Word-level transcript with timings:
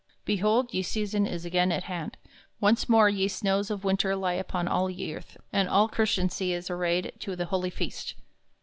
Behold, 0.25 0.73
ye 0.73 0.81
season 0.81 1.27
is 1.27 1.45
again 1.45 1.71
at 1.71 1.83
hand; 1.83 2.17
once 2.59 2.89
more 2.89 3.07
ye 3.07 3.27
snows 3.27 3.69
of 3.69 3.83
winter 3.83 4.15
lie 4.15 4.33
upon 4.33 4.67
all 4.67 4.89
ye 4.89 5.13
earth, 5.13 5.37
and 5.53 5.69
all 5.69 5.87
Chrystantie 5.87 6.53
is 6.53 6.71
arrayed 6.71 7.11
to 7.19 7.35
the 7.35 7.45
holy 7.45 7.69
feast. 7.69 8.15